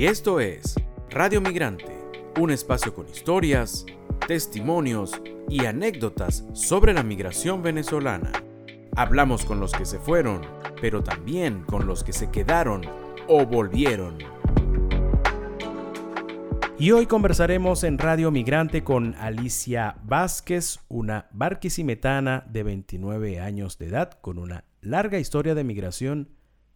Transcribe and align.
Y 0.00 0.06
esto 0.06 0.40
es 0.40 0.76
Radio 1.10 1.42
Migrante, 1.42 1.94
un 2.40 2.50
espacio 2.50 2.94
con 2.94 3.06
historias, 3.06 3.84
testimonios 4.26 5.20
y 5.46 5.66
anécdotas 5.66 6.42
sobre 6.54 6.94
la 6.94 7.02
migración 7.02 7.62
venezolana. 7.62 8.32
Hablamos 8.96 9.44
con 9.44 9.60
los 9.60 9.72
que 9.72 9.84
se 9.84 9.98
fueron, 9.98 10.40
pero 10.80 11.02
también 11.04 11.64
con 11.64 11.86
los 11.86 12.02
que 12.02 12.14
se 12.14 12.30
quedaron 12.30 12.80
o 13.28 13.44
volvieron. 13.44 14.16
Y 16.78 16.92
hoy 16.92 17.04
conversaremos 17.04 17.84
en 17.84 17.98
Radio 17.98 18.30
Migrante 18.30 18.82
con 18.82 19.14
Alicia 19.16 19.98
Vázquez, 20.02 20.80
una 20.88 21.28
barquisimetana 21.32 22.46
de 22.48 22.62
29 22.62 23.38
años 23.38 23.76
de 23.76 23.88
edad 23.88 24.18
con 24.22 24.38
una 24.38 24.64
larga 24.80 25.18
historia 25.18 25.54
de 25.54 25.64
migración 25.64 26.30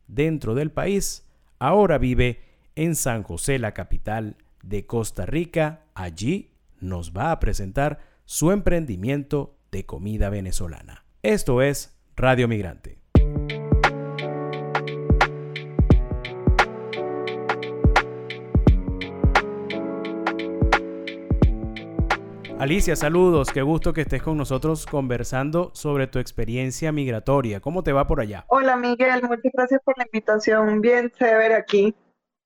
dentro 0.09 0.55
del 0.55 0.71
país. 0.71 1.27
Ahora 1.59 1.97
vive 1.97 2.53
en 2.77 2.95
San 2.95 3.23
José, 3.23 3.59
la 3.59 3.73
capital 3.75 4.37
de 4.63 4.87
Costa 4.87 5.27
Rica. 5.27 5.83
Allí 5.95 6.53
nos 6.81 7.13
va 7.13 7.31
a 7.31 7.41
presentar 7.41 8.01
su 8.25 8.51
emprendimiento 8.51 9.57
de 9.71 9.87
comida 9.87 10.31
venezolana. 10.31 11.05
Esto 11.23 11.63
es 11.63 11.97
Radio 12.17 12.49
Migrante. 12.49 13.05
Alicia, 22.65 22.97
saludos, 22.97 23.51
qué 23.53 23.61
gusto 23.61 23.93
que 23.93 24.01
estés 24.01 24.23
con 24.23 24.39
nosotros 24.39 24.87
conversando 24.87 25.71
sobre 25.75 26.07
tu 26.07 26.19
experiencia 26.19 26.93
migratoria. 26.93 27.61
¿Cómo 27.61 27.83
te 27.83 27.93
va 27.93 28.07
por 28.07 28.21
allá? 28.21 28.47
Hola 28.49 28.77
Miguel, 28.77 29.23
muchas 29.23 29.53
gracias 29.53 29.83
por 29.85 29.99
la 29.99 30.05
invitación. 30.05 30.81
Bien 30.81 31.11
chévere 31.11 31.57
aquí, 31.57 31.95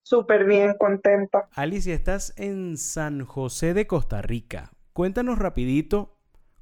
súper 0.08 0.44
bien, 0.44 0.74
contenta. 0.78 1.48
Alicia, 1.54 1.94
estás 1.94 2.34
en 2.36 2.76
San 2.76 3.24
José 3.24 3.74
de 3.74 3.87
Costa 3.87 4.23
Rica. 4.23 4.70
Cuéntanos 4.92 5.38
rapidito 5.38 6.16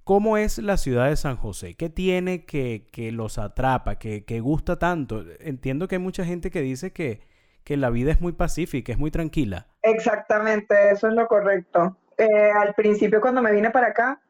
cómo 0.05 0.36
es 0.36 0.58
la 0.58 0.77
ciudad 0.77 1.08
de 1.08 1.16
San 1.16 1.36
José. 1.36 1.75
¿Qué 1.75 1.88
tiene 1.88 2.44
que, 2.44 2.88
que 2.92 3.12
los 3.12 3.38
atrapa, 3.38 3.98
que, 3.98 4.25
que, 4.25 4.41
gusta 4.41 4.78
tanto? 4.78 5.25
Entiendo 5.41 5.88
que 5.88 5.97
hay 5.97 6.03
mucha 6.03 6.25
gente 6.25 6.50
que 6.50 6.61
dice 6.61 6.92
que, 6.92 7.20
que 7.64 7.77
la 7.77 7.91
vida 7.91 8.12
es 8.12 8.20
muy 8.20 8.33
pacífica, 8.33 8.92
es 8.92 8.98
muy 8.98 9.11
tranquila. 9.11 9.69
Exactamente, 9.83 10.91
eso 10.91 11.08
es 11.08 11.14
lo 11.14 11.27
correcto 11.27 11.97
eh, 12.19 12.50
al 12.50 12.75
principio 12.75 13.20
cuando 13.20 13.42
me 13.42 13.53
vine 13.53 13.70
para 13.70 13.88
acá, 13.88 14.20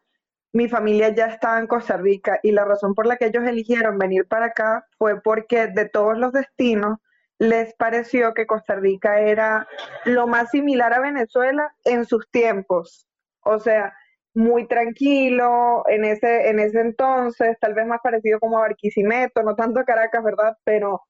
mi 0.52 0.68
familia 0.68 1.10
ya 1.10 1.26
estaba 1.26 1.58
en 1.58 1.66
Costa 1.66 1.96
Rica 1.96 2.40
y 2.42 2.52
la 2.52 2.64
razón 2.64 2.94
por 2.94 3.06
la 3.06 3.16
que 3.16 3.26
ellos 3.26 3.44
eligieron 3.44 3.98
venir 3.98 4.26
para 4.26 4.46
acá 4.46 4.86
fue 4.98 5.20
porque 5.20 5.66
de 5.66 5.88
todos 5.88 6.16
los 6.18 6.32
destinos 6.32 6.98
les 7.38 7.74
pareció 7.74 8.34
que 8.34 8.46
Costa 8.46 8.76
Rica 8.76 9.20
era 9.20 9.66
lo 10.04 10.26
más 10.26 10.50
similar 10.50 10.92
a 10.94 11.00
Venezuela 11.00 11.74
en 11.84 12.04
sus 12.04 12.28
tiempos. 12.30 13.06
O 13.42 13.58
sea, 13.58 13.94
muy 14.34 14.66
tranquilo 14.68 15.84
en 15.88 16.04
ese, 16.04 16.48
en 16.50 16.60
ese 16.60 16.80
entonces, 16.80 17.56
tal 17.60 17.74
vez 17.74 17.86
más 17.86 18.00
parecido 18.02 18.38
como 18.40 18.58
a 18.58 18.62
Barquisimeto, 18.62 19.42
no 19.42 19.54
tanto 19.54 19.80
a 19.80 19.84
Caracas, 19.84 20.22
¿verdad? 20.22 20.56
Pero 20.64 21.02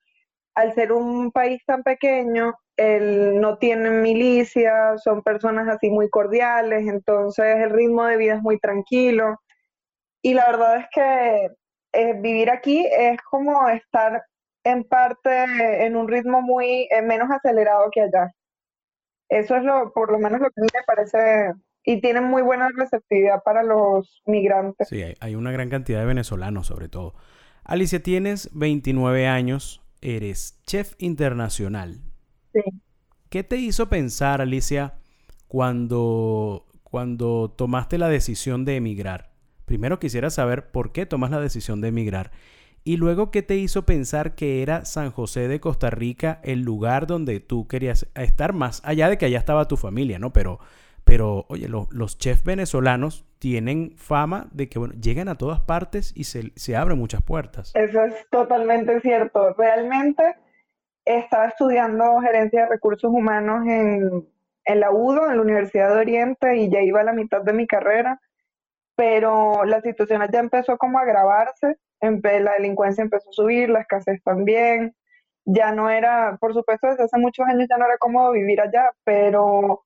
al 0.54 0.74
ser 0.74 0.92
un 0.92 1.32
país 1.32 1.62
tan 1.66 1.82
pequeño, 1.82 2.54
él 2.76 3.40
no 3.40 3.58
tienen 3.58 4.02
milicia, 4.02 4.96
son 4.98 5.22
personas 5.22 5.68
así 5.68 5.90
muy 5.90 6.08
cordiales, 6.08 6.86
entonces 6.88 7.56
el 7.56 7.70
ritmo 7.70 8.04
de 8.04 8.16
vida 8.16 8.34
es 8.34 8.42
muy 8.42 8.58
tranquilo. 8.58 9.40
Y 10.22 10.34
la 10.34 10.46
verdad 10.46 10.78
es 10.78 10.86
que 10.92 11.48
eh, 11.92 12.14
vivir 12.20 12.50
aquí 12.50 12.86
es 12.86 13.20
como 13.22 13.68
estar 13.68 14.22
en 14.66 14.84
parte 14.84 15.86
en 15.86 15.96
un 15.96 16.08
ritmo 16.08 16.42
muy 16.42 16.88
eh, 16.90 17.02
menos 17.02 17.30
acelerado 17.30 17.88
que 17.92 18.02
allá. 18.02 18.34
Eso 19.28 19.56
es 19.56 19.64
lo, 19.64 19.92
por 19.92 20.10
lo 20.10 20.18
menos 20.18 20.40
lo 20.40 20.50
que 20.50 20.60
me 20.60 20.82
parece, 20.86 21.52
y 21.84 22.00
tienen 22.00 22.24
muy 22.24 22.42
buena 22.42 22.68
receptividad 22.76 23.42
para 23.44 23.62
los 23.62 24.22
migrantes. 24.26 24.88
Sí, 24.88 25.02
hay, 25.02 25.14
hay 25.20 25.34
una 25.34 25.52
gran 25.52 25.70
cantidad 25.70 26.00
de 26.00 26.06
venezolanos 26.06 26.66
sobre 26.66 26.88
todo. 26.88 27.14
Alicia, 27.64 28.02
tienes 28.02 28.50
29 28.52 29.26
años, 29.26 29.82
eres 30.00 30.60
chef 30.66 30.94
internacional. 30.98 32.00
¿Qué 33.28 33.44
te 33.44 33.56
hizo 33.56 33.88
pensar, 33.88 34.40
Alicia, 34.40 34.94
cuando, 35.48 36.66
cuando 36.82 37.54
tomaste 37.56 37.98
la 37.98 38.08
decisión 38.08 38.64
de 38.64 38.76
emigrar? 38.76 39.30
Primero 39.64 39.98
quisiera 39.98 40.30
saber 40.30 40.70
por 40.70 40.92
qué 40.92 41.06
tomas 41.06 41.30
la 41.30 41.40
decisión 41.40 41.80
de 41.80 41.88
emigrar. 41.88 42.30
Y 42.86 42.98
luego, 42.98 43.32
¿qué 43.32 43.42
te 43.42 43.56
hizo 43.56 43.84
pensar 43.84 44.36
que 44.36 44.62
era 44.62 44.84
San 44.84 45.10
José 45.10 45.48
de 45.48 45.58
Costa 45.58 45.90
Rica 45.90 46.38
el 46.44 46.62
lugar 46.62 47.08
donde 47.08 47.40
tú 47.40 47.66
querías 47.66 48.06
estar 48.14 48.52
más 48.52 48.80
allá 48.84 49.08
de 49.08 49.18
que 49.18 49.26
allá 49.26 49.38
estaba 49.38 49.66
tu 49.66 49.76
familia, 49.76 50.20
¿no? 50.20 50.32
Pero, 50.32 50.60
pero 51.02 51.46
oye, 51.48 51.68
los 51.68 52.16
chefs 52.16 52.44
venezolanos 52.44 53.26
tienen 53.40 53.96
fama 53.96 54.46
de 54.52 54.68
que, 54.68 54.78
bueno, 54.78 54.94
llegan 55.00 55.26
a 55.26 55.34
todas 55.34 55.60
partes 55.62 56.12
y 56.14 56.24
se, 56.24 56.52
se 56.54 56.76
abren 56.76 56.96
muchas 56.96 57.22
puertas. 57.22 57.72
Eso 57.74 58.04
es 58.04 58.14
totalmente 58.30 59.00
cierto. 59.00 59.52
Realmente 59.54 60.36
estaba 61.04 61.46
estudiando 61.46 62.20
gerencia 62.20 62.62
de 62.62 62.68
recursos 62.68 63.10
humanos 63.12 63.66
en, 63.66 64.28
la 64.78 64.92
UDO, 64.92 65.28
en 65.28 65.38
la 65.38 65.42
Universidad 65.42 65.88
de 65.92 66.02
Oriente, 66.02 66.54
y 66.54 66.70
ya 66.70 66.82
iba 66.82 67.00
a 67.00 67.04
la 67.04 67.12
mitad 67.12 67.42
de 67.42 67.52
mi 67.52 67.66
carrera, 67.66 68.20
pero 68.94 69.64
la 69.64 69.80
situación 69.80 70.22
ya 70.32 70.38
empezó 70.38 70.78
como 70.78 71.00
a 71.00 71.02
agravarse, 71.02 71.78
la 72.00 72.52
delincuencia 72.54 73.02
empezó 73.02 73.30
a 73.30 73.32
subir, 73.32 73.70
la 73.70 73.80
escasez 73.80 74.22
también, 74.22 74.94
ya 75.44 75.72
no 75.72 75.90
era, 75.90 76.36
por 76.40 76.54
supuesto, 76.54 76.88
desde 76.88 77.04
hace 77.04 77.18
muchos 77.18 77.46
años 77.46 77.68
ya 77.70 77.78
no 77.78 77.86
era 77.86 77.98
cómodo 77.98 78.32
vivir 78.32 78.60
allá, 78.60 78.90
pero 79.04 79.84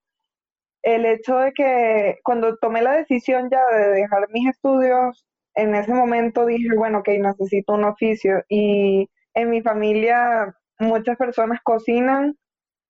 el 0.82 1.06
hecho 1.06 1.38
de 1.38 1.52
que 1.52 2.18
cuando 2.24 2.56
tomé 2.58 2.82
la 2.82 2.92
decisión 2.92 3.50
ya 3.50 3.60
de 3.66 3.88
dejar 3.90 4.28
mis 4.32 4.48
estudios, 4.48 5.26
en 5.54 5.74
ese 5.74 5.92
momento 5.92 6.46
dije, 6.46 6.74
bueno, 6.76 7.02
que 7.02 7.18
necesito 7.18 7.74
un 7.74 7.84
oficio 7.84 8.44
y 8.48 9.10
en 9.34 9.50
mi 9.50 9.62
familia 9.62 10.54
muchas 10.78 11.16
personas 11.18 11.60
cocinan. 11.62 12.36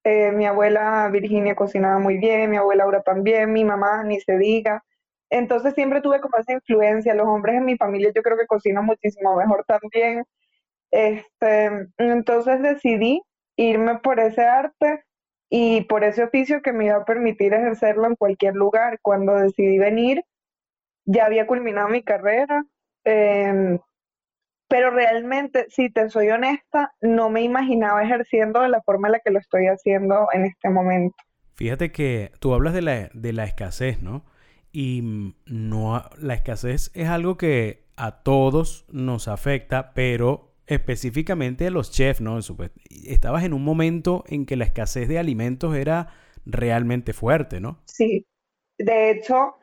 Eh, 0.05 0.33
mi 0.33 0.47
abuela 0.47 1.09
Virginia 1.13 1.55
cocinaba 1.55 1.99
muy 1.99 2.19
bien, 2.19 2.51
mi 2.51 2.57
abuela 2.57 2.85
Laura 2.85 3.03
también, 3.03 3.53
mi 3.53 3.65
mamá 3.65 4.05
ni 4.05 4.21
se 4.21 4.39
diga. 4.39 4.85
Entonces 5.31 5.75
siempre 5.75 6.01
tuve 6.01 6.21
como 6.21 6.37
esa 6.39 6.53
influencia. 6.53 7.15
Los 7.15 7.27
hombres 7.27 7.57
en 7.57 7.65
mi 7.65 7.77
familia 7.77 8.13
yo 8.15 8.23
creo 8.23 8.37
que 8.37 8.47
cocinan 8.47 8.85
muchísimo 8.85 9.37
mejor 9.37 9.65
también. 9.67 10.25
Este, 10.91 11.89
entonces 11.99 12.61
decidí 12.63 13.23
irme 13.57 13.99
por 14.01 14.19
ese 14.19 14.43
arte 14.43 15.05
y 15.49 15.83
por 15.83 16.05
ese 16.05 16.25
oficio 16.25 16.63
que 16.63 16.73
me 16.73 16.87
iba 16.87 16.97
a 16.97 17.05
permitir 17.05 17.55
ejercerlo 17.55 18.07
en 18.07 18.17
cualquier 18.17 18.55
lugar. 18.55 18.99
Cuando 19.03 19.35
decidí 19.35 19.79
venir, 19.79 20.25
ya 21.05 21.27
había 21.27 21.47
culminado 21.47 21.89
mi 21.89 22.03
carrera. 22.03 22.65
Em, 23.05 23.79
pero 24.69 24.91
realmente, 24.91 25.67
si 25.69 25.91
te 25.91 26.09
soy 26.11 26.31
honesta, 26.31 26.93
no 27.01 27.29
me 27.31 27.43
imaginaba 27.43 28.03
ejerciendo 28.03 28.61
de 28.61 28.69
la 28.69 28.83
forma 28.83 29.09
en 29.09 29.13
la 29.13 29.21
que 29.21 29.33
lo 29.33 29.39
estoy 29.39 29.67
haciendo 29.67 30.29
en 30.33 30.45
este 30.45 30.71
momento. 30.71 31.17
Fíjate 31.55 31.91
que 31.93 32.31
tú 32.39 32.55
hablas 32.55 32.75
de 32.75 32.83
la, 32.83 33.11
de 33.13 33.33
la 33.33 33.45
escasez, 33.45 34.01
¿no? 34.01 34.25
Y 34.73 35.35
no, 35.47 36.05
la 36.19 36.35
escasez 36.35 36.91
es 36.95 37.09
algo 37.09 37.37
que 37.37 37.85
a 37.97 38.23
todos 38.23 38.87
nos 38.91 39.29
afecta, 39.29 39.93
pero 39.95 40.55
específicamente 40.67 41.67
a 41.67 41.71
los 41.71 41.91
chefs, 41.91 42.21
¿no? 42.21 42.39
Estabas 43.05 43.45
en 43.45 43.53
un 43.53 43.65
momento 43.65 44.25
en 44.29 44.47
que 44.47 44.57
la 44.57 44.65
escasez 44.65 45.09
de 45.09 45.19
alimentos 45.19 45.75
era 45.75 46.09
realmente 46.47 47.13
fuerte, 47.13 47.61
¿no? 47.61 47.81
Sí, 47.87 48.27
de 48.79 49.11
hecho, 49.11 49.57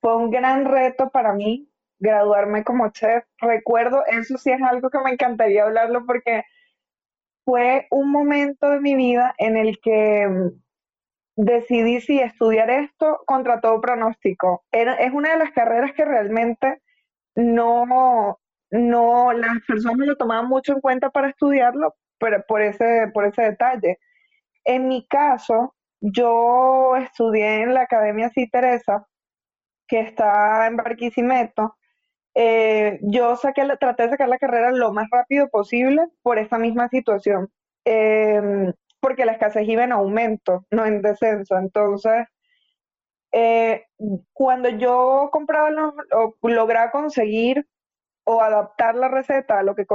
fue 0.00 0.16
un 0.16 0.30
gran 0.30 0.64
reto 0.64 1.10
para 1.10 1.32
mí 1.32 1.68
graduarme 1.98 2.64
como 2.64 2.90
chef. 2.90 3.24
Recuerdo, 3.38 4.04
eso 4.06 4.38
sí 4.38 4.50
es 4.50 4.62
algo 4.62 4.90
que 4.90 4.98
me 4.98 5.10
encantaría 5.10 5.64
hablarlo 5.64 6.04
porque 6.06 6.44
fue 7.44 7.86
un 7.90 8.10
momento 8.10 8.70
de 8.70 8.80
mi 8.80 8.94
vida 8.94 9.34
en 9.38 9.56
el 9.56 9.80
que 9.80 10.28
decidí 11.36 12.00
si 12.00 12.20
estudiar 12.20 12.70
esto 12.70 13.20
contra 13.26 13.60
todo 13.60 13.80
pronóstico. 13.80 14.64
es 14.72 15.12
una 15.12 15.32
de 15.32 15.38
las 15.38 15.52
carreras 15.52 15.92
que 15.94 16.04
realmente 16.04 16.82
no, 17.34 18.38
no, 18.70 19.32
las 19.32 19.60
personas 19.66 20.06
lo 20.06 20.16
tomaban 20.16 20.48
mucho 20.48 20.72
en 20.74 20.80
cuenta 20.80 21.10
para 21.10 21.30
estudiarlo, 21.30 21.94
pero 22.18 22.44
por 22.46 22.62
ese, 22.62 23.10
por 23.12 23.24
ese 23.26 23.42
detalle. 23.42 23.98
En 24.64 24.88
mi 24.88 25.06
caso, 25.06 25.74
yo 26.00 26.96
estudié 26.96 27.62
en 27.62 27.74
la 27.74 27.82
Academia 27.82 28.30
C. 28.30 28.48
Teresa, 28.50 29.06
que 29.86 30.00
está 30.00 30.66
en 30.66 30.76
Barquisimeto, 30.76 31.76
eh, 32.34 32.98
yo 33.02 33.36
saqué, 33.36 33.62
traté 33.78 34.04
de 34.04 34.10
sacar 34.10 34.28
la 34.28 34.38
carrera 34.38 34.72
lo 34.72 34.92
más 34.92 35.08
rápido 35.10 35.48
posible 35.50 36.06
por 36.22 36.38
esta 36.38 36.58
misma 36.58 36.88
situación, 36.88 37.50
em, 37.84 38.72
porque 39.02 39.26
la 39.26 39.32
escasez 39.32 39.68
iba 39.68 39.84
en 39.84 39.92
aumento, 39.92 40.66
no 40.70 40.86
en 40.86 41.02
descenso. 41.02 41.58
Entonces, 41.58 42.26
eh, 43.32 43.86
cuando 44.32 44.68
yo 44.68 45.30
compraba 45.32 45.70
o 46.12 46.48
lograba 46.48 46.90
conseguir 46.90 47.66
o 48.24 48.42
adaptar 48.42 48.94
la 48.96 49.08
receta 49.08 49.58
a 49.58 49.62
lo 49.62 49.74
que 49.74 49.86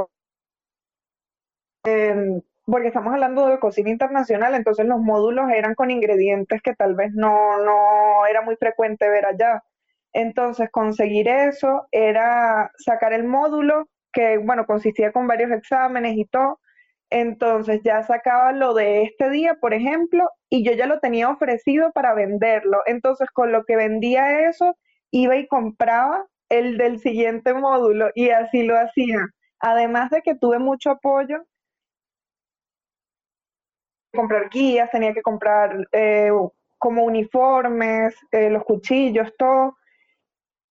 em, 1.83 2.41
porque 2.65 2.87
estamos 2.87 3.13
hablando 3.13 3.47
de 3.47 3.59
cocina 3.59 3.89
internacional, 3.89 4.53
entonces 4.55 4.85
los 4.85 4.99
módulos 4.99 5.49
eran 5.51 5.73
con 5.75 5.89
ingredientes 5.91 6.61
que 6.61 6.75
tal 6.75 6.95
vez 6.95 7.13
no, 7.13 7.57
no 7.63 8.25
era 8.29 8.41
muy 8.41 8.55
frecuente 8.57 9.09
ver 9.09 9.25
allá. 9.25 9.63
Entonces, 10.13 10.69
conseguir 10.71 11.27
eso 11.29 11.87
era 11.91 12.71
sacar 12.77 13.13
el 13.13 13.23
módulo, 13.25 13.87
que 14.11 14.37
bueno, 14.37 14.65
consistía 14.65 15.11
con 15.13 15.27
varios 15.27 15.51
exámenes 15.51 16.17
y 16.17 16.25
todo. 16.25 16.59
Entonces 17.09 17.81
ya 17.83 18.03
sacaba 18.03 18.51
lo 18.51 18.73
de 18.73 19.03
este 19.03 19.29
día, 19.29 19.55
por 19.61 19.73
ejemplo, 19.73 20.29
y 20.49 20.63
yo 20.65 20.73
ya 20.73 20.87
lo 20.87 20.99
tenía 20.99 21.29
ofrecido 21.29 21.91
para 21.93 22.13
venderlo. 22.13 22.79
Entonces, 22.85 23.29
con 23.31 23.51
lo 23.51 23.63
que 23.65 23.75
vendía 23.77 24.49
eso, 24.49 24.77
iba 25.11 25.37
y 25.37 25.47
compraba 25.47 26.27
el 26.49 26.77
del 26.77 26.99
siguiente 26.99 27.53
módulo 27.53 28.09
y 28.15 28.29
así 28.29 28.63
lo 28.63 28.77
hacía. 28.77 29.19
Además 29.59 30.09
de 30.11 30.21
que 30.21 30.35
tuve 30.35 30.59
mucho 30.59 30.91
apoyo 30.91 31.43
comprar 34.13 34.49
guías, 34.49 34.89
tenía 34.91 35.13
que 35.13 35.21
comprar 35.21 35.87
eh, 35.91 36.31
como 36.77 37.03
uniformes, 37.03 38.15
eh, 38.31 38.49
los 38.49 38.63
cuchillos, 38.63 39.31
todo. 39.37 39.77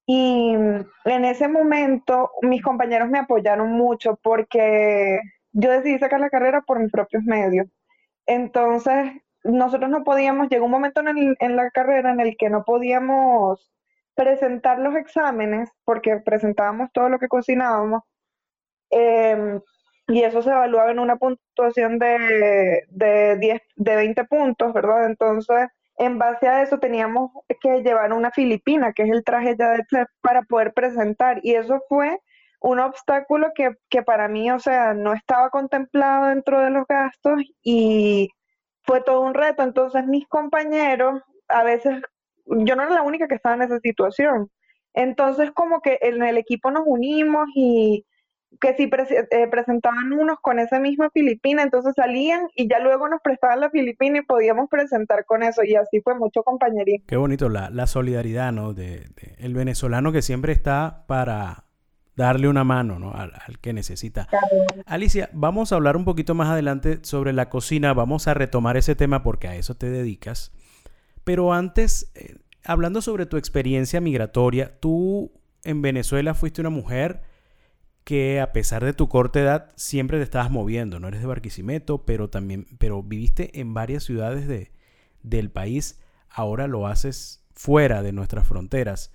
Y 0.05 0.53
en 0.53 1.25
ese 1.25 1.47
momento 1.47 2.31
mis 2.41 2.61
compañeros 2.61 3.09
me 3.09 3.19
apoyaron 3.19 3.71
mucho 3.71 4.17
porque 4.23 5.19
yo 5.57 5.71
decidí 5.71 5.97
sacar 5.97 6.19
la 6.19 6.29
carrera 6.29 6.61
por 6.61 6.79
mis 6.79 6.91
propios 6.91 7.23
medios. 7.23 7.67
Entonces, 8.27 9.11
nosotros 9.43 9.89
no 9.89 10.03
podíamos, 10.03 10.49
llegó 10.49 10.65
un 10.65 10.71
momento 10.71 11.01
en, 11.01 11.55
la 11.55 11.71
carrera 11.71 12.11
en 12.11 12.19
el 12.19 12.37
que 12.37 12.49
no 12.49 12.63
podíamos 12.63 13.71
presentar 14.13 14.77
los 14.79 14.95
exámenes 14.95 15.69
porque 15.83 16.17
presentábamos 16.17 16.91
todo 16.93 17.09
lo 17.09 17.17
que 17.17 17.27
cocinábamos. 17.27 18.03
Eh, 18.91 19.59
y 20.07 20.23
eso 20.23 20.43
se 20.43 20.51
evaluaba 20.51 20.91
en 20.91 20.99
una 20.99 21.15
puntuación 21.15 21.97
de, 21.97 22.83
de, 22.89 23.37
10, 23.37 23.61
de 23.77 23.95
20 23.95 24.25
puntos, 24.25 24.73
¿verdad? 24.73 25.07
Entonces, 25.07 25.69
en 25.97 26.19
base 26.19 26.47
a 26.47 26.61
eso 26.61 26.77
teníamos 26.77 27.31
que 27.61 27.81
llevar 27.81 28.13
una 28.13 28.29
filipina, 28.29 28.93
que 28.93 29.03
es 29.03 29.09
el 29.09 29.23
traje 29.23 29.55
ya 29.57 29.71
de 29.71 29.83
chef, 29.87 30.07
para 30.21 30.43
poder 30.43 30.73
presentar. 30.73 31.39
Y 31.41 31.55
eso 31.55 31.81
fue 31.89 32.19
un 32.59 32.79
obstáculo 32.79 33.51
que, 33.55 33.71
que 33.89 34.01
para 34.01 34.27
mí, 34.27 34.49
o 34.51 34.59
sea, 34.59 34.93
no 34.93 35.13
estaba 35.13 35.49
contemplado 35.49 36.27
dentro 36.27 36.59
de 36.59 36.71
los 36.71 36.85
gastos 36.87 37.41
y 37.63 38.29
fue 38.83 39.01
todo 39.01 39.21
un 39.21 39.33
reto. 39.33 39.63
Entonces, 39.63 40.05
mis 40.07 40.27
compañeros, 40.27 41.21
a 41.47 41.63
veces, 41.63 42.01
yo 42.45 42.75
no 42.75 42.83
era 42.83 42.91
la 42.91 43.03
única 43.03 43.27
que 43.27 43.35
estaba 43.35 43.55
en 43.55 43.63
esa 43.63 43.79
situación. 43.79 44.49
Entonces, 44.93 45.51
como 45.51 45.81
que 45.81 45.99
en 46.01 46.23
el 46.23 46.37
equipo 46.37 46.71
nos 46.71 46.83
unimos 46.85 47.47
y 47.53 48.05
que 48.61 48.73
si 48.75 48.83
eh, 48.83 49.47
presentaban 49.51 50.11
unos 50.13 50.39
con 50.39 50.57
esa 50.57 50.79
misma 50.79 51.09
Filipina, 51.13 51.61
entonces 51.61 51.93
salían 51.95 52.47
y 52.55 52.67
ya 52.67 52.79
luego 52.79 53.07
nos 53.07 53.21
prestaban 53.21 53.59
la 53.59 53.69
Filipina 53.69 54.19
y 54.19 54.21
podíamos 54.23 54.69
presentar 54.69 55.25
con 55.25 55.43
eso 55.43 55.63
y 55.63 55.75
así 55.75 56.01
fue 56.01 56.15
mucho 56.15 56.43
compañerismo. 56.43 57.05
Qué 57.07 57.17
bonito 57.17 57.49
la, 57.49 57.69
la 57.69 57.85
solidaridad, 57.85 58.51
¿no? 58.51 58.73
De, 58.73 59.05
el 59.37 59.53
venezolano 59.53 60.11
que 60.11 60.21
siempre 60.21 60.53
está 60.53 61.03
para 61.07 61.66
darle 62.17 62.49
una 62.49 62.63
mano, 62.63 62.99
¿no? 62.99 63.13
Al, 63.13 63.31
que 63.61 63.71
necesita. 63.71 64.27
Alicia, 64.85 65.29
vamos 65.33 65.71
a 65.71 65.75
hablar 65.75 65.95
un 65.95 66.03
poquito 66.03 66.33
más 66.33 66.49
adelante 66.49 66.99
sobre 67.03 67.31
la 67.31 67.47
cocina, 67.47 67.93
vamos 67.93 68.27
a 68.27 68.33
retomar 68.33 68.75
ese 68.75 68.95
tema 68.95 69.23
porque 69.23 69.47
a 69.47 69.55
eso 69.55 69.75
te 69.75 69.89
dedicas. 69.89 70.51
Pero 71.23 71.53
antes, 71.53 72.11
eh, 72.15 72.37
hablando 72.65 73.01
sobre 73.01 73.27
tu 73.27 73.37
experiencia 73.37 74.01
migratoria, 74.01 74.79
tú 74.79 75.31
en 75.63 75.81
Venezuela 75.83 76.33
fuiste 76.33 76.59
una 76.59 76.71
mujer 76.71 77.21
que 78.03 78.41
a 78.41 78.51
pesar 78.51 78.83
de 78.83 78.93
tu 78.93 79.09
corta 79.09 79.39
edad 79.39 79.71
siempre 79.75 80.17
te 80.17 80.23
estabas 80.23 80.49
moviendo, 80.49 80.99
no 80.99 81.09
eres 81.09 81.21
de 81.21 81.27
Barquisimeto, 81.27 82.03
pero 82.05 82.29
también, 82.29 82.65
pero 82.79 83.03
viviste 83.03 83.59
en 83.59 83.75
varias 83.75 84.03
ciudades 84.03 84.47
de, 84.47 84.71
del 85.21 85.51
país, 85.51 85.99
ahora 86.29 86.67
lo 86.67 86.87
haces 86.87 87.45
fuera 87.53 88.01
de 88.01 88.11
nuestras 88.11 88.47
fronteras. 88.47 89.11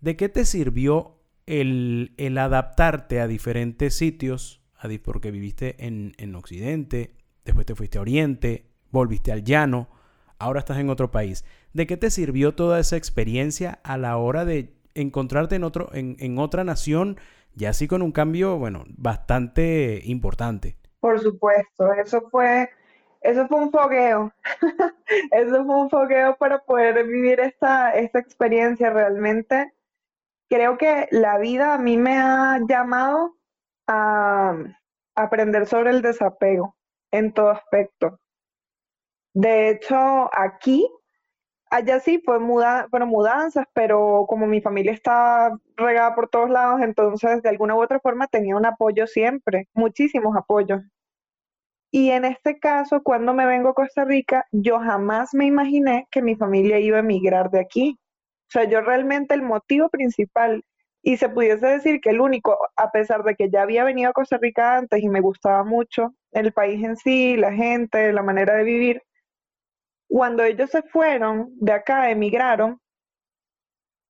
¿De 0.00 0.16
qué 0.16 0.28
te 0.28 0.46
sirvió 0.46 1.19
el, 1.50 2.38
adaptarte 2.38 3.20
a 3.20 3.26
diferentes 3.26 3.94
sitios? 3.94 4.62
Porque 5.04 5.30
viviste 5.30 5.86
en, 5.86 6.12
en 6.16 6.34
Occidente, 6.34 7.12
después 7.44 7.66
te 7.66 7.74
fuiste 7.74 7.98
a 7.98 8.00
Oriente, 8.00 8.66
volviste 8.90 9.32
al 9.32 9.44
llano, 9.44 9.88
ahora 10.38 10.60
estás 10.60 10.78
en 10.78 10.90
otro 10.90 11.10
país. 11.10 11.44
¿De 11.72 11.86
qué 11.86 11.96
te 11.96 12.10
sirvió 12.10 12.54
toda 12.54 12.80
esa 12.80 12.96
experiencia 12.96 13.80
a 13.84 13.98
la 13.98 14.16
hora 14.16 14.44
de 14.44 14.74
encontrarte 14.94 15.56
en, 15.56 15.64
otro, 15.64 15.90
en, 15.92 16.38
otra 16.38 16.64
nación? 16.64 17.18
y 17.56 17.64
así 17.64 17.88
con 17.88 18.00
un 18.00 18.12
cambio, 18.12 18.58
bueno, 18.58 18.84
bastante 18.96 20.00
importante. 20.04 20.76
Por 21.00 21.20
supuesto, 21.20 21.92
eso 21.94 22.28
fue, 22.30 22.70
eso 23.22 23.48
fue 23.48 23.58
un 23.58 23.72
fogueo, 23.72 24.32
eso 25.32 25.64
fue 25.64 25.76
un 25.76 25.90
fogueo 25.90 26.36
para 26.36 26.60
poder 26.60 27.04
vivir 27.06 27.40
esta 27.40 27.98
experiencia 27.98 28.90
realmente. 28.90 29.72
Creo 30.50 30.76
que 30.78 31.06
la 31.12 31.38
vida 31.38 31.74
a 31.74 31.78
mí 31.78 31.96
me 31.96 32.18
ha 32.18 32.58
llamado 32.68 33.36
a 33.86 34.56
aprender 35.14 35.66
sobre 35.66 35.90
el 35.90 36.02
desapego 36.02 36.76
en 37.12 37.32
todo 37.32 37.50
aspecto. 37.50 38.18
De 39.34 39.70
hecho, 39.70 39.96
aquí 40.36 40.88
allá 41.70 42.00
sí 42.00 42.20
fue 42.24 42.40
muda, 42.40 42.88
fueron 42.90 43.10
mudanzas, 43.10 43.66
pero 43.74 44.26
como 44.28 44.48
mi 44.48 44.60
familia 44.62 44.92
está 44.92 45.56
regada 45.76 46.16
por 46.16 46.28
todos 46.28 46.50
lados, 46.50 46.80
entonces 46.82 47.42
de 47.42 47.48
alguna 47.48 47.76
u 47.76 47.82
otra 47.82 48.00
forma 48.00 48.26
tenía 48.26 48.56
un 48.56 48.66
apoyo 48.66 49.06
siempre, 49.06 49.68
muchísimos 49.74 50.36
apoyos. 50.36 50.82
Y 51.92 52.10
en 52.10 52.24
este 52.24 52.58
caso, 52.58 53.04
cuando 53.04 53.32
me 53.32 53.46
vengo 53.46 53.68
a 53.68 53.74
Costa 53.74 54.04
Rica, 54.04 54.44
yo 54.50 54.80
jamás 54.80 55.34
me 55.34 55.46
imaginé 55.46 56.08
que 56.10 56.20
mi 56.20 56.34
familia 56.34 56.80
iba 56.80 56.96
a 56.96 57.00
emigrar 57.00 57.50
de 57.50 57.60
aquí. 57.60 57.99
O 58.50 58.52
sea, 58.52 58.64
yo 58.64 58.80
realmente 58.80 59.34
el 59.34 59.42
motivo 59.42 59.88
principal, 59.90 60.64
y 61.02 61.16
se 61.18 61.28
pudiese 61.28 61.66
decir 61.66 62.00
que 62.00 62.10
el 62.10 62.20
único, 62.20 62.58
a 62.76 62.90
pesar 62.90 63.22
de 63.22 63.36
que 63.36 63.48
ya 63.48 63.62
había 63.62 63.84
venido 63.84 64.10
a 64.10 64.12
Costa 64.12 64.38
Rica 64.38 64.76
antes 64.76 65.02
y 65.02 65.08
me 65.08 65.20
gustaba 65.20 65.62
mucho 65.64 66.14
el 66.32 66.52
país 66.52 66.82
en 66.84 66.96
sí, 66.96 67.36
la 67.36 67.52
gente, 67.52 68.12
la 68.12 68.22
manera 68.22 68.54
de 68.56 68.64
vivir, 68.64 69.02
cuando 70.08 70.42
ellos 70.42 70.70
se 70.70 70.82
fueron 70.82 71.52
de 71.60 71.72
acá, 71.72 72.10
emigraron, 72.10 72.80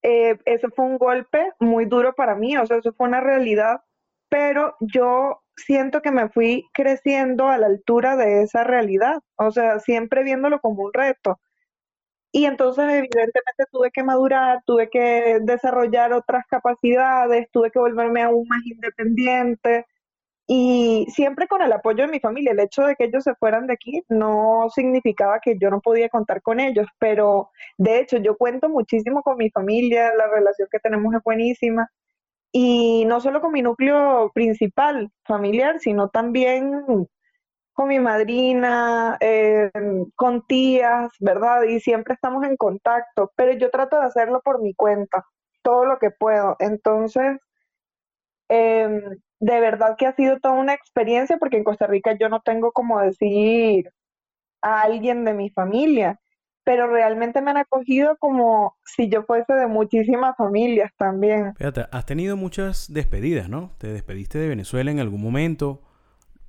eh, 0.01 0.39
eso 0.45 0.69
fue 0.75 0.85
un 0.85 0.97
golpe 0.97 1.51
muy 1.59 1.85
duro 1.85 2.13
para 2.13 2.33
mí, 2.35 2.57
o 2.57 2.65
sea, 2.65 2.77
eso 2.77 2.93
fue 2.93 3.07
una 3.07 3.21
realidad, 3.21 3.81
pero 4.29 4.75
yo 4.79 5.43
siento 5.55 6.01
que 6.01 6.11
me 6.11 6.29
fui 6.29 6.65
creciendo 6.73 7.49
a 7.49 7.59
la 7.59 7.67
altura 7.67 8.15
de 8.15 8.41
esa 8.41 8.63
realidad, 8.63 9.19
o 9.35 9.51
sea, 9.51 9.79
siempre 9.79 10.23
viéndolo 10.23 10.59
como 10.59 10.83
un 10.83 10.93
reto. 10.93 11.39
Y 12.31 12.45
entonces 12.45 12.85
evidentemente 12.85 13.65
tuve 13.71 13.91
que 13.91 14.03
madurar, 14.03 14.61
tuve 14.65 14.89
que 14.89 15.39
desarrollar 15.41 16.13
otras 16.13 16.45
capacidades, 16.49 17.49
tuve 17.51 17.71
que 17.71 17.79
volverme 17.79 18.23
aún 18.23 18.47
más 18.47 18.61
independiente, 18.65 19.85
y 20.53 21.05
siempre 21.09 21.47
con 21.47 21.61
el 21.61 21.71
apoyo 21.71 22.05
de 22.05 22.11
mi 22.11 22.19
familia. 22.19 22.51
El 22.51 22.59
hecho 22.59 22.83
de 22.83 22.95
que 22.97 23.05
ellos 23.05 23.23
se 23.23 23.35
fueran 23.35 23.67
de 23.67 23.73
aquí 23.73 24.03
no 24.09 24.67
significaba 24.75 25.39
que 25.39 25.57
yo 25.57 25.69
no 25.69 25.79
podía 25.79 26.09
contar 26.09 26.41
con 26.41 26.59
ellos, 26.59 26.87
pero 26.99 27.51
de 27.77 27.99
hecho 27.99 28.17
yo 28.17 28.35
cuento 28.37 28.67
muchísimo 28.67 29.21
con 29.23 29.37
mi 29.37 29.49
familia, 29.49 30.13
la 30.13 30.27
relación 30.27 30.67
que 30.69 30.79
tenemos 30.79 31.13
es 31.15 31.23
buenísima. 31.23 31.89
Y 32.51 33.05
no 33.05 33.21
solo 33.21 33.41
con 33.41 33.53
mi 33.53 33.61
núcleo 33.61 34.31
principal 34.33 35.09
familiar, 35.23 35.79
sino 35.79 36.09
también 36.09 36.83
con 37.73 37.87
mi 37.87 37.99
madrina, 37.99 39.17
eh, 39.19 39.71
con 40.15 40.45
tías, 40.45 41.11
¿verdad? 41.19 41.63
Y 41.63 41.79
siempre 41.79 42.13
estamos 42.13 42.43
en 42.45 42.57
contacto, 42.57 43.31
pero 43.35 43.53
yo 43.53 43.69
trato 43.69 43.99
de 43.99 44.05
hacerlo 44.05 44.41
por 44.43 44.61
mi 44.61 44.73
cuenta, 44.73 45.25
todo 45.61 45.85
lo 45.85 45.97
que 45.99 46.11
puedo. 46.11 46.55
Entonces, 46.59 47.37
eh, 48.49 49.01
de 49.39 49.59
verdad 49.59 49.95
que 49.97 50.05
ha 50.05 50.15
sido 50.15 50.39
toda 50.39 50.55
una 50.55 50.73
experiencia 50.73 51.37
porque 51.37 51.57
en 51.57 51.63
Costa 51.63 51.87
Rica 51.87 52.15
yo 52.19 52.29
no 52.29 52.41
tengo 52.41 52.71
como 52.71 52.99
decir 52.99 53.89
a 54.61 54.81
alguien 54.81 55.25
de 55.25 55.33
mi 55.33 55.49
familia, 55.49 56.19
pero 56.63 56.87
realmente 56.87 57.41
me 57.41 57.51
han 57.51 57.57
acogido 57.57 58.17
como 58.17 58.75
si 58.85 59.09
yo 59.09 59.23
fuese 59.23 59.53
de 59.53 59.67
muchísimas 59.67 60.35
familias 60.37 60.91
también. 60.97 61.55
Fíjate, 61.55 61.85
has 61.91 62.05
tenido 62.05 62.37
muchas 62.37 62.91
despedidas, 62.93 63.49
¿no? 63.49 63.71
Te 63.79 63.87
despediste 63.87 64.37
de 64.37 64.49
Venezuela 64.49 64.91
en 64.91 64.99
algún 64.99 65.21
momento, 65.21 65.81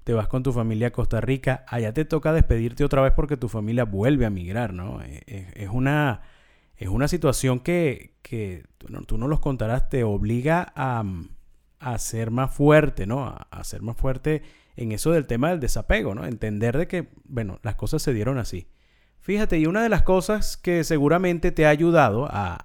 te 0.05 0.13
vas 0.13 0.29
con 0.29 0.43
tu 0.43 0.53
familia 0.53 0.89
a 0.89 0.93
Costa 0.93 1.21
Rica, 1.21 1.65
allá 1.69 1.93
te 1.93 2.05
toca 2.05 2.33
despedirte 2.33 2.85
otra 2.85 3.03
vez 3.03 3.13
porque 3.13 3.37
tu 3.37 3.49
familia 3.49 3.85
vuelve 3.85 4.27
a 4.27 4.31
migrar, 4.31 4.75
¿no? 4.75 5.01
Eh, 5.03 5.53
es, 5.55 5.69
una, 5.71 6.23
es 6.77 6.89
una 6.89 7.09
situación 7.09 7.61
que, 7.61 8.15
que 8.23 8.65
tú 9.07 9.19
no 9.19 9.29
los 9.29 9.41
contarás, 9.41 9.89
te 9.89 10.05
obliga 10.05 10.73
a 10.75 11.05
a 11.83 11.99
ser 11.99 12.31
más 12.31 12.55
fuerte, 12.55 13.07
¿no? 13.07 13.37
A, 13.51 13.65
ser 13.65 13.83
más 13.83 13.97
fuerte 13.97 14.43
en 14.77 14.93
eso 14.93 15.11
del 15.11 15.27
tema 15.27 15.51
del 15.51 15.59
desapego, 15.59 16.15
¿no? 16.15 16.25
Entender 16.25 16.79
de 16.79 16.87
que, 16.87 17.09
bueno, 17.25 17.59
las 17.63 17.75
cosas 17.75 18.03
se 18.03 18.15
dieron 18.15 18.39
así. 18.39 18.69
Fíjate, 19.21 19.59
y 19.59 19.67
una 19.67 19.83
de 19.83 19.89
las 19.89 20.03
cosas 20.03 20.57
que 20.57 20.85
seguramente 20.85 21.51
te 21.51 21.67
ha 21.67 21.71
ayudado 21.71 22.29
a, 22.31 22.65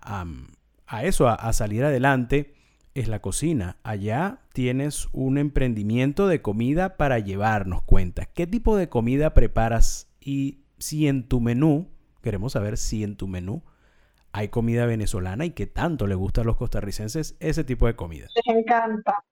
a, 0.88 1.04
eso, 1.04 1.28
a, 1.28 1.52
salir 1.54 1.84
adelante, 1.84 2.54
es 2.98 3.08
la 3.08 3.20
cocina. 3.20 3.78
Allá 3.84 4.40
tienes 4.54 5.08
un 5.14 5.38
emprendimiento 5.38 6.28
de 6.28 6.42
comida 6.42 6.98
para 6.98 7.20
llevarnos 7.20 7.84
cuenta. 7.84 8.26
¿Qué 8.26 8.48
tipo 8.48 8.76
de 8.76 8.90
comida 8.90 9.36
preparas? 9.36 10.10
Y 10.20 10.64
si 10.80 11.08
en 11.08 11.28
tu 11.28 11.40
menú, 11.40 11.90
queremos 12.24 12.54
saber 12.54 12.78
si 12.78 13.04
en 13.04 13.16
tu 13.16 13.28
menú 13.28 13.62
hay 14.32 14.50
comida 14.50 14.88
venezolana 14.88 15.46
y 15.46 15.52
qué 15.52 15.68
tanto 15.68 16.08
le 16.08 16.16
gusta 16.16 16.42
a 16.42 16.44
los 16.44 16.58
costarricenses 16.58 17.38
ese 17.40 17.64
tipo 17.64 17.86
de 17.86 17.96
comida. 17.96 18.28
Les 18.34 18.56
encanta. 18.56 19.24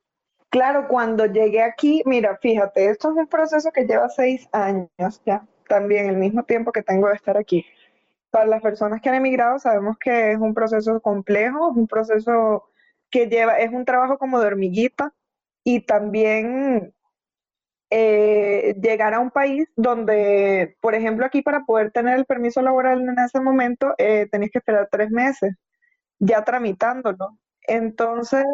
Claro, 0.49 0.87
cuando 0.87 1.25
llegué 1.25 1.63
aquí, 1.63 2.03
mira, 2.05 2.37
fíjate, 2.41 2.89
esto 2.91 3.09
es 3.11 3.17
un 3.17 3.27
proceso 3.27 3.71
que 3.71 3.85
lleva 3.85 4.09
seis 4.09 4.47
años 4.51 5.21
ya, 5.25 5.45
también 5.67 6.07
el 6.07 6.17
mismo 6.17 6.43
tiempo 6.43 6.71
que 6.71 6.83
tengo 6.83 7.07
de 7.07 7.15
estar 7.15 7.35
aquí. 7.35 7.65
Para 8.29 8.45
las 8.45 8.61
personas 8.61 9.01
que 9.01 9.09
han 9.09 9.15
emigrado 9.15 9.57
sabemos 9.57 9.97
que 9.97 10.33
es 10.33 10.37
un 10.37 10.53
proceso 10.53 11.01
complejo, 11.01 11.71
es 11.71 11.77
un 11.77 11.87
proceso 11.87 12.69
que 13.11 13.27
lleva, 13.27 13.59
es 13.59 13.71
un 13.71 13.85
trabajo 13.85 14.17
como 14.17 14.39
de 14.39 14.47
hormiguita 14.47 15.13
y 15.63 15.81
también 15.81 16.93
eh, 17.89 18.75
llegar 18.81 19.13
a 19.13 19.19
un 19.19 19.31
país 19.31 19.67
donde, 19.75 20.75
por 20.81 20.95
ejemplo, 20.95 21.25
aquí 21.25 21.41
para 21.41 21.65
poder 21.65 21.91
tener 21.91 22.17
el 22.17 22.25
permiso 22.25 22.61
laboral 22.61 23.01
en 23.01 23.19
ese 23.19 23.39
momento, 23.39 23.95
eh, 23.97 24.27
tenéis 24.31 24.51
que 24.51 24.59
esperar 24.59 24.89
tres 24.91 25.11
meses 25.11 25.55
ya 26.19 26.43
tramitándolo. 26.43 27.37
Entonces, 27.67 28.45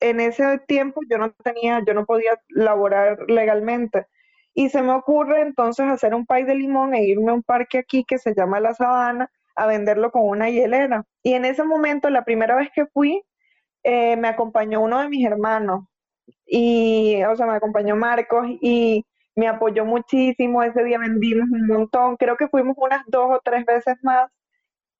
en 0.00 0.20
ese 0.20 0.58
tiempo 0.66 1.00
yo 1.10 1.18
no 1.18 1.32
tenía, 1.44 1.82
yo 1.86 1.94
no 1.94 2.06
podía 2.06 2.40
laborar 2.48 3.18
legalmente. 3.28 4.06
Y 4.54 4.68
se 4.70 4.82
me 4.82 4.92
ocurre 4.92 5.42
entonces 5.42 5.86
hacer 5.86 6.14
un 6.14 6.26
pay 6.26 6.44
de 6.44 6.54
limón 6.54 6.94
e 6.94 7.04
irme 7.04 7.30
a 7.30 7.34
un 7.34 7.42
parque 7.42 7.78
aquí 7.78 8.04
que 8.04 8.18
se 8.18 8.34
llama 8.34 8.60
La 8.60 8.74
Sabana 8.74 9.30
a 9.56 9.66
venderlo 9.66 10.10
con 10.10 10.28
una 10.28 10.50
hielera. 10.50 11.04
Y 11.22 11.34
en 11.34 11.44
ese 11.44 11.64
momento, 11.64 12.10
la 12.10 12.24
primera 12.24 12.56
vez 12.56 12.70
que 12.74 12.86
fui, 12.86 13.22
eh, 13.82 14.16
me 14.16 14.28
acompañó 14.28 14.80
uno 14.80 15.00
de 15.00 15.08
mis 15.08 15.26
hermanos 15.26 15.84
y, 16.46 17.22
o 17.24 17.36
sea, 17.36 17.46
me 17.46 17.54
acompañó 17.54 17.96
Marcos 17.96 18.46
y 18.60 19.04
me 19.34 19.48
apoyó 19.48 19.84
muchísimo. 19.84 20.62
Ese 20.62 20.84
día 20.84 20.98
vendimos 20.98 21.48
un 21.50 21.66
montón, 21.66 22.16
creo 22.16 22.36
que 22.36 22.48
fuimos 22.48 22.76
unas 22.78 23.02
dos 23.06 23.30
o 23.30 23.40
tres 23.44 23.64
veces 23.66 23.96
más 24.02 24.30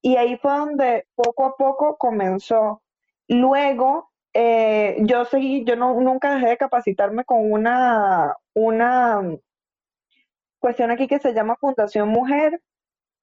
y 0.02 0.16
ahí 0.16 0.36
fue 0.38 0.52
donde 0.52 1.06
poco 1.14 1.46
a 1.46 1.56
poco 1.56 1.96
comenzó. 1.96 2.82
Luego, 3.28 4.10
eh, 4.34 4.96
yo 5.00 5.24
seguí, 5.24 5.64
yo 5.64 5.76
no, 5.76 6.00
nunca 6.00 6.34
dejé 6.34 6.48
de 6.50 6.56
capacitarme 6.56 7.24
con 7.24 7.50
una, 7.52 8.36
una 8.54 9.22
cuestión 10.58 10.90
aquí 10.90 11.06
que 11.06 11.18
se 11.20 11.34
llama 11.34 11.56
Fundación 11.56 12.08
Mujer, 12.08 12.60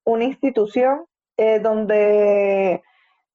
una 0.05 0.23
institución 0.23 1.05
eh, 1.37 1.59
donde 1.59 2.81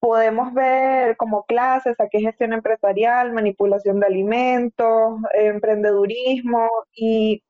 podemos 0.05 0.53
ver 0.53 1.17
como 1.17 1.45
clases, 1.47 1.99
aquí 1.99 2.21
gestión 2.21 2.53
empresarial, 2.53 3.33
manipulación 3.33 4.01
de 4.01 4.07
alimentos, 4.07 5.19
emprendedurismo 5.33 6.69
y 6.93 7.43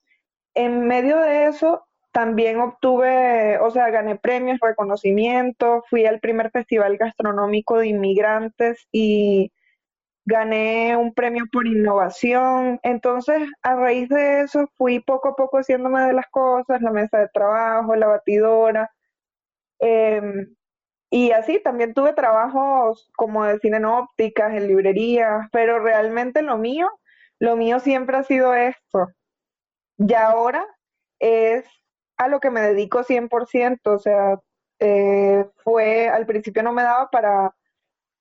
en 0.55 0.87
medio 0.87 1.19
de 1.19 1.47
eso 1.47 1.85
también 2.13 2.61
obtuve, 2.61 3.59
o 3.59 3.73
sea, 3.73 3.91
gané 3.91 4.15
premios, 4.17 4.61
reconocimientos, 4.63 5.83
fui 5.91 6.07
al 6.07 6.21
primer 6.21 6.53
festival 6.53 6.97
gastronómico 6.97 7.79
de 7.79 7.89
inmigrantes 7.89 8.87
y 8.93 9.51
gané 10.25 10.97
un 10.97 11.13
premio 11.13 11.47
por 11.53 11.67
innovación. 11.67 12.79
Entonces, 12.85 13.49
a 13.63 13.75
raíz 13.75 14.09
de 14.11 14.43
eso, 14.43 14.69
fui 14.77 15.01
poco 15.01 15.31
a 15.31 15.37
poco 15.37 15.59
haciéndome 15.59 16.03
de 16.03 16.13
las 16.13 16.29
cosas, 16.31 16.81
la 16.83 16.93
mesa 16.93 17.19
de 17.19 17.29
trabajo, 17.35 17.97
la 17.97 18.07
batidora. 18.07 18.93
Em, 19.81 20.55
y 21.15 21.31
así 21.31 21.61
también 21.63 21.95
tuve 21.95 22.13
trabajos 22.13 23.09
como 23.15 23.45
de 23.45 23.61
cine 23.61 23.77
en 23.77 23.85
ópticas, 23.85 24.53
en 24.53 24.67
librerías, 24.67 25.49
pero 25.53 25.79
realmente 25.79 26.43
lo 26.43 26.59
mío, 26.59 26.91
lo 27.39 27.55
mío 27.55 27.79
siempre 27.79 28.17
ha 28.17 28.25
sido 28.25 28.53
esto. 28.53 29.13
Y 29.97 30.13
ahora 30.15 30.67
es 31.21 31.65
a 32.17 32.27
lo 32.27 32.41
que 32.41 32.51
me 32.51 32.63
dedico 32.63 33.05
100%, 33.05 33.93
o 33.93 33.99
sea, 34.01 34.41
eh, 34.81 35.47
fue, 35.59 36.09
al 36.09 36.27
principio 36.27 36.65
no 36.65 36.73
me 36.73 36.83
daba 36.83 37.09
para, 37.11 37.55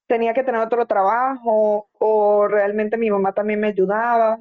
tenía 0.05 0.35
que 0.35 0.43
tener 0.43 0.61
otro 0.61 0.85
trabajo 0.85 1.89
o 1.93 2.47
realmente 2.47 2.97
mi 2.97 3.09
mamá 3.09 3.33
también 3.33 3.59
me 3.59 3.69
ayudaba. 3.69 4.39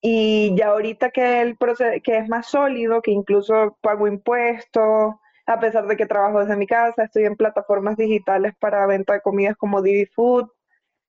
Y 0.00 0.54
ya 0.56 0.68
ahorita 0.68 1.10
que, 1.10 1.40
el 1.42 1.58
que 2.04 2.18
es 2.18 2.28
más 2.28 2.46
sólido, 2.46 3.02
que 3.02 3.10
incluso 3.10 3.76
pago 3.80 4.06
impuestos, 4.06 5.16
a 5.46 5.60
pesar 5.60 5.86
de 5.86 5.96
que 5.96 6.06
trabajo 6.06 6.40
desde 6.40 6.56
mi 6.56 6.66
casa, 6.66 7.04
estoy 7.04 7.24
en 7.24 7.36
plataformas 7.36 7.96
digitales 7.96 8.54
para 8.58 8.86
venta 8.86 9.12
de 9.12 9.20
comidas 9.20 9.56
como 9.56 9.82
Didi 9.82 10.06
Food, 10.06 10.48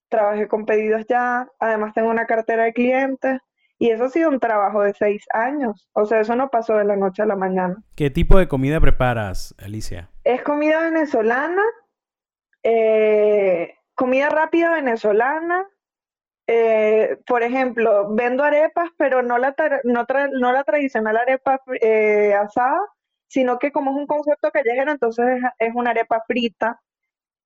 trabajé 0.09 0.47
con 0.47 0.65
pedidos 0.65 1.05
ya, 1.07 1.47
además 1.59 1.93
tengo 1.93 2.09
una 2.09 2.25
cartera 2.25 2.63
de 2.63 2.73
clientes 2.73 3.39
y 3.77 3.89
eso 3.89 4.05
ha 4.05 4.09
sido 4.09 4.29
un 4.29 4.39
trabajo 4.39 4.81
de 4.81 4.93
seis 4.93 5.25
años, 5.33 5.89
o 5.93 6.05
sea, 6.05 6.21
eso 6.21 6.35
no 6.35 6.49
pasó 6.49 6.75
de 6.75 6.85
la 6.85 6.95
noche 6.95 7.21
a 7.21 7.25
la 7.25 7.35
mañana. 7.35 7.75
¿Qué 7.95 8.09
tipo 8.09 8.37
de 8.37 8.47
comida 8.47 8.79
preparas, 8.79 9.55
Alicia? 9.57 10.09
Es 10.23 10.41
comida 10.43 10.81
venezolana, 10.81 11.63
eh, 12.63 13.75
comida 13.93 14.29
rápida 14.29 14.73
venezolana, 14.73 15.65
eh, 16.47 17.17
por 17.25 17.43
ejemplo, 17.43 18.13
vendo 18.13 18.43
arepas, 18.43 18.89
pero 18.97 19.23
no 19.23 19.37
la, 19.37 19.55
no, 19.83 20.05
no 20.33 20.51
la 20.51 20.63
tradicional 20.63 21.17
arepa 21.17 21.61
eh, 21.81 22.33
asada, 22.33 22.79
sino 23.27 23.59
que 23.59 23.71
como 23.71 23.91
es 23.91 23.97
un 23.97 24.07
concepto 24.07 24.51
callejero, 24.51 24.91
entonces 24.91 25.41
es, 25.59 25.75
una 25.75 25.91
arepa 25.91 26.23
frita. 26.27 26.81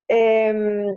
Em, 0.08 0.96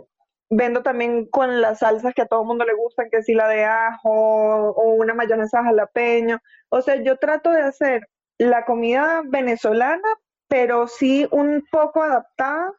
vendo 0.50 0.82
también 0.82 1.26
con 1.26 1.60
las 1.60 1.80
salsas 1.80 2.14
que 2.14 2.22
a 2.22 2.26
todo 2.26 2.42
el 2.42 2.46
mundo 2.46 2.64
le 2.64 2.74
gustan, 2.74 3.10
que 3.10 3.22
si 3.22 3.34
la 3.34 3.48
de 3.48 3.64
ajo 3.64 4.10
o 4.10 4.94
una 4.94 5.14
mayonesa 5.14 5.64
jalapeño. 5.64 6.40
O 6.68 6.82
sea, 6.82 6.96
yo 6.96 7.18
trato 7.18 7.50
de 7.50 7.62
hacer 7.62 8.08
la 8.38 8.64
comida 8.64 9.22
venezolana, 9.26 10.08
pero 10.48 10.86
sí 10.88 11.26
un 11.30 11.64
poco 11.70 12.02
adaptada 12.02 12.72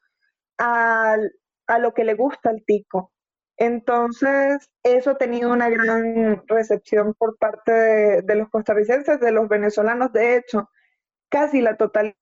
a, 0.58 1.18
lo 1.80 1.94
que 1.94 2.04
le 2.04 2.14
gusta 2.16 2.50
al 2.50 2.64
tico. 2.66 3.12
Entonces, 3.58 4.70
eso 4.84 5.12
ha 5.12 5.18
tenido 5.18 5.52
una 5.52 5.70
gran 5.70 6.44
recepción 6.48 7.14
por 7.18 7.38
parte 7.38 7.72
de 8.22 8.36
los 8.36 8.50
costarricenses, 8.50 9.20
de 9.20 9.32
los 9.32 9.48
venezolanos, 9.48 10.12
de 10.14 10.38
hecho 10.38 10.70
casi 11.30 11.62
la 11.62 11.78
totalidad 11.78 12.16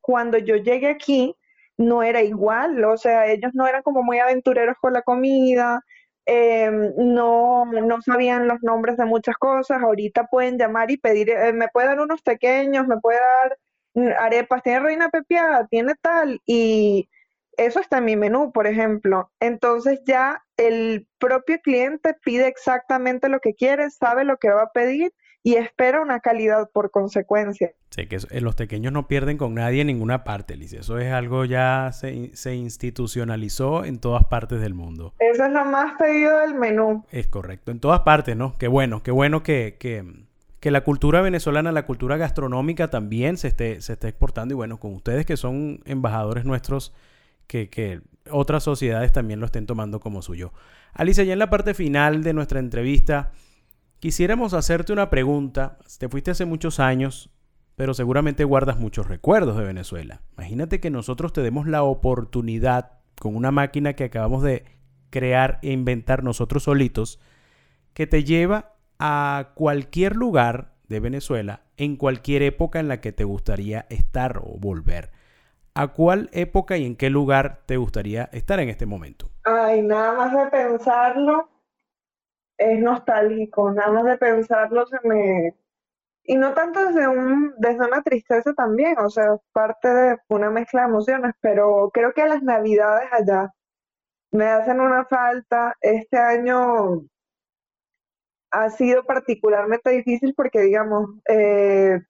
cuando 0.00 0.38
yo 0.38 0.56
llegué 0.56 0.88
aquí 0.88 1.36
no 1.76 2.02
era 2.02 2.22
igual, 2.22 2.84
o 2.84 2.96
sea, 2.96 3.26
ellos 3.26 3.52
no 3.54 3.66
eran 3.66 3.82
como 3.82 4.02
muy 4.02 4.18
aventureros 4.18 4.76
con 4.80 4.92
la 4.92 5.02
comida, 5.02 5.82
em, 6.26 6.92
no, 6.96 7.64
no 7.64 8.02
sabían 8.02 8.48
los 8.48 8.62
nombres 8.62 8.96
de 8.98 9.06
muchas 9.06 9.36
cosas, 9.36 9.82
ahorita 9.82 10.26
pueden 10.26 10.58
llamar 10.58 10.90
y 10.90 10.98
pedir, 10.98 11.30
eh, 11.30 11.52
me 11.54 11.68
puede 11.68 11.88
dar 11.88 12.00
unos 12.00 12.20
pequeños, 12.22 12.86
me 12.86 12.98
puede 13.00 13.18
dar 13.18 13.58
mm, 13.94 14.08
arepas, 14.20 14.62
tiene 14.62 14.80
reina 14.80 15.08
pepiada, 15.08 15.66
tiene 15.68 15.94
tal, 16.02 16.40
y 16.46 17.08
eso 17.56 17.80
está 17.80 17.98
en 17.98 18.04
mi 18.04 18.16
menú, 18.16 18.52
por 18.52 18.66
ejemplo. 18.66 19.30
Entonces 19.40 20.00
ya 20.06 20.42
el 20.56 21.06
propio 21.18 21.58
cliente 21.62 22.14
pide 22.24 22.46
exactamente 22.46 23.28
lo 23.28 23.40
que 23.40 23.54
quiere, 23.54 23.90
sabe 23.90 24.24
lo 24.24 24.36
que 24.38 24.50
va 24.50 24.62
a 24.64 24.72
pedir 24.72 25.12
y 25.42 25.54
espera 25.54 26.02
una 26.02 26.20
calidad 26.20 26.70
por 26.70 26.90
consecuencia. 26.90 27.72
Sí, 27.90 28.06
que 28.06 28.16
eh, 28.16 28.40
los 28.40 28.54
pequeños 28.54 28.92
no 28.92 29.08
pierden 29.08 29.38
con 29.38 29.54
nadie 29.54 29.80
en 29.80 29.86
ninguna 29.86 30.22
parte, 30.22 30.54
Alicia. 30.54 30.80
Eso 30.80 30.98
es 30.98 31.12
algo 31.12 31.44
ya 31.44 31.90
se, 31.92 32.34
se, 32.36 32.54
institucionalizó 32.54 33.84
en 33.84 33.98
todas 33.98 34.24
partes 34.24 34.60
del 34.60 34.74
mundo. 34.74 35.14
Eso 35.18 35.44
es 35.44 35.52
lo 35.52 35.64
más 35.64 35.94
pedido 35.98 36.38
del 36.40 36.54
menú. 36.54 37.04
Es 37.10 37.26
correcto, 37.26 37.70
en 37.70 37.80
todas 37.80 38.00
partes, 38.00 38.36
¿no? 38.36 38.56
Qué 38.58 38.68
bueno, 38.68 39.02
qué 39.02 39.10
bueno 39.10 39.42
que, 39.42 39.76
que, 39.78 40.04
que 40.60 40.70
la 40.70 40.82
cultura 40.82 41.22
venezolana, 41.22 41.72
la 41.72 41.86
cultura 41.86 42.18
gastronómica 42.18 42.88
también 42.88 43.38
se 43.38 43.48
esté, 43.48 43.80
se 43.80 43.94
esté 43.94 44.08
exportando. 44.08 44.52
Y 44.52 44.56
bueno, 44.56 44.78
con 44.78 44.94
ustedes 44.94 45.24
que 45.24 45.38
son 45.38 45.80
embajadores 45.86 46.44
nuestros, 46.44 46.94
que, 47.46 47.70
que 47.70 48.02
otras 48.30 48.62
sociedades 48.62 49.10
también 49.10 49.40
lo 49.40 49.46
estén 49.46 49.66
tomando 49.66 50.00
como 50.00 50.20
suyo. 50.20 50.52
Alicia, 50.92 51.24
ya 51.24 51.32
en 51.32 51.38
la 51.38 51.48
parte 51.48 51.72
final 51.72 52.22
de 52.22 52.34
nuestra 52.34 52.60
entrevista... 52.60 53.32
Quisiéramos 54.00 54.54
hacerte 54.54 54.94
una 54.94 55.10
pregunta. 55.10 55.76
Te 55.98 56.08
fuiste 56.08 56.30
hace 56.30 56.46
muchos 56.46 56.80
años, 56.80 57.28
pero 57.76 57.92
seguramente 57.92 58.44
guardas 58.44 58.78
muchos 58.78 59.08
recuerdos 59.08 59.58
de 59.58 59.64
Venezuela. 59.64 60.22
Imagínate 60.38 60.80
que 60.80 60.88
nosotros 60.88 61.34
te 61.34 61.42
demos 61.42 61.66
la 61.66 61.82
oportunidad 61.82 62.92
con 63.20 63.36
una 63.36 63.50
máquina 63.50 63.92
que 63.92 64.04
acabamos 64.04 64.42
de 64.42 64.64
crear 65.10 65.58
e 65.60 65.72
inventar 65.72 66.24
nosotros 66.24 66.62
solitos, 66.62 67.20
que 67.92 68.06
te 68.06 68.24
lleva 68.24 68.72
a 68.98 69.50
cualquier 69.54 70.16
lugar 70.16 70.72
de 70.88 71.00
Venezuela 71.00 71.64
en 71.76 71.96
cualquier 71.96 72.42
época 72.42 72.80
en 72.80 72.88
la 72.88 73.02
que 73.02 73.12
te 73.12 73.24
gustaría 73.24 73.84
estar 73.90 74.38
o 74.38 74.56
volver. 74.58 75.10
¿A 75.74 75.88
cuál 75.88 76.30
época 76.32 76.78
y 76.78 76.86
en 76.86 76.96
qué 76.96 77.10
lugar 77.10 77.64
te 77.66 77.76
gustaría 77.76 78.30
estar 78.32 78.60
en 78.60 78.70
este 78.70 78.86
momento? 78.86 79.30
Ay, 79.44 79.82
nada 79.82 80.14
más 80.14 80.32
de 80.32 80.50
pensarlo, 80.50 81.49
es 82.60 82.78
nostálgico, 82.80 83.72
nada 83.72 83.90
más 83.92 84.04
de 84.04 84.18
pensarlo 84.18 84.86
se 84.86 84.98
me... 85.04 85.54
Y 86.24 86.36
no 86.36 86.52
tanto 86.54 86.84
desde, 86.86 87.08
un, 87.08 87.54
desde 87.58 87.86
una 87.86 88.02
tristeza 88.02 88.52
también, 88.54 88.98
o 88.98 89.08
sea, 89.10 89.36
parte 89.52 89.88
de 89.88 90.18
una 90.28 90.50
mezcla 90.50 90.82
de 90.82 90.88
emociones, 90.88 91.32
pero 91.40 91.90
creo 91.92 92.12
que 92.12 92.26
las 92.26 92.42
navidades 92.42 93.08
allá, 93.12 93.50
me 94.30 94.44
hacen 94.46 94.80
una 94.80 95.06
falta. 95.06 95.76
Este 95.80 96.18
año 96.18 97.02
ha 98.52 98.70
sido 98.70 99.04
particularmente 99.04 99.90
difícil 99.90 100.34
porque, 100.34 100.60
digamos, 100.60 101.10
eh, 101.28 102.00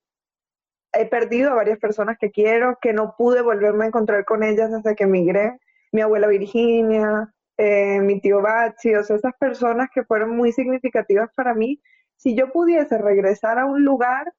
he 0.93 1.07
perdido 1.07 1.53
a 1.53 1.55
varias 1.55 1.79
personas 1.79 2.19
que 2.19 2.31
quiero, 2.33 2.79
que 2.83 2.93
no 2.93 3.15
pude 3.17 3.43
volverme 3.43 3.85
a 3.85 3.89
encontrar 3.89 4.25
con 4.25 4.43
ellas 4.43 4.71
desde 4.73 4.97
que 4.97 5.05
emigré. 5.05 5.59
Mi 5.93 6.03
abuela 6.03 6.27
Virginia, 6.27 7.33
eh, 7.63 8.01
mi 8.01 8.19
tío 8.23 8.41
Bachi, 8.41 8.95
o 8.95 9.05
sea, 9.05 9.17
esas 9.17 9.35
personas 9.39 9.91
que 9.95 10.03
fueron 10.03 10.35
muy 10.35 10.51
significativas 10.51 11.29
para 11.35 11.53
mí. 11.53 11.79
Si 12.17 12.35
yo 12.35 12.51
pudiese 12.53 12.97
regresar 12.97 13.59
a 13.59 13.67
un 13.67 13.85
lugar, 13.85 14.33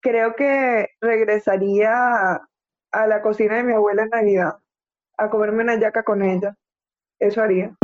creo 0.00 0.36
que 0.36 0.90
regresaría 1.00 2.40
a 2.92 3.06
la 3.08 3.22
cocina 3.22 3.56
de 3.56 3.64
mi 3.64 3.72
abuela 3.72 4.04
en 4.04 4.10
Navidad, 4.10 4.58
a 5.18 5.28
comerme 5.28 5.64
una 5.64 5.80
yaca 5.80 6.04
con 6.04 6.22
ella. 6.22 6.54
Eso 7.18 7.42
haría. 7.42 7.74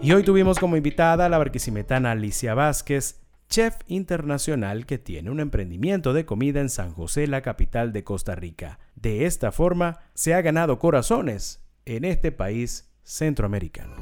Y 0.00 0.12
hoy 0.12 0.24
tuvimos 0.24 0.58
como 0.58 0.78
invitada 0.78 1.26
a 1.26 1.28
la 1.28 1.36
barquisimetana 1.36 2.12
Alicia 2.12 2.54
Vázquez, 2.54 3.21
chef 3.52 3.76
internacional 3.86 4.86
que 4.86 4.96
tiene 4.96 5.30
un 5.30 5.38
emprendimiento 5.38 6.14
de 6.14 6.24
comida 6.24 6.62
en 6.62 6.70
San 6.70 6.94
José, 6.94 7.26
la 7.26 7.42
capital 7.42 7.92
de 7.92 8.02
Costa 8.02 8.34
Rica. 8.34 8.78
De 8.96 9.26
esta 9.26 9.52
forma, 9.52 10.00
se 10.14 10.32
ha 10.32 10.40
ganado 10.40 10.78
corazones 10.78 11.62
en 11.84 12.06
este 12.06 12.32
país 12.32 12.90
centroamericano. 13.02 13.94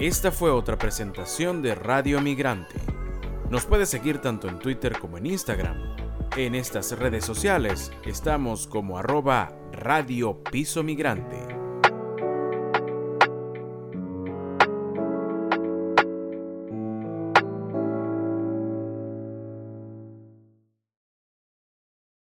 Esta 0.00 0.32
fue 0.32 0.50
otra 0.50 0.76
presentación 0.76 1.62
de 1.62 1.76
Radio 1.76 2.20
Migrante. 2.20 2.74
Nos 3.50 3.66
puede 3.66 3.86
seguir 3.86 4.18
tanto 4.18 4.48
en 4.48 4.58
Twitter 4.58 4.98
como 4.98 5.16
en 5.16 5.26
Instagram. 5.26 5.76
En 6.36 6.56
estas 6.56 6.98
redes 6.98 7.24
sociales 7.24 7.92
estamos 8.04 8.66
como 8.66 8.98
arroba 8.98 9.56
Radio 9.70 10.42
Piso 10.42 10.82
Migrante. 10.82 11.63